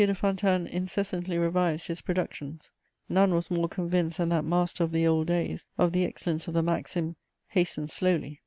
de 0.03 0.15
Fontanes 0.15 0.67
incessantly 0.71 1.37
revised 1.37 1.85
his 1.85 2.01
productions; 2.01 2.71
none 3.07 3.35
was 3.35 3.51
more 3.51 3.69
convinced 3.69 4.17
than 4.17 4.29
that 4.29 4.43
master 4.43 4.83
of 4.83 4.91
the 4.91 5.05
old 5.05 5.27
days 5.27 5.67
of 5.77 5.91
the 5.91 6.03
excellence 6.05 6.47
of 6.47 6.55
the 6.55 6.63
maxim, 6.63 7.15
"Hasten 7.49 7.87
slowly." 7.87 8.39